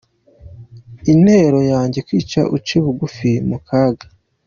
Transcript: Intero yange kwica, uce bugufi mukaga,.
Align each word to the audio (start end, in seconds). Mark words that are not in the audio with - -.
Intero 1.13 1.59
yange 1.71 1.99
kwica, 2.07 2.41
uce 2.55 2.75
bugufi 2.83 3.31
mukaga,. 3.49 4.05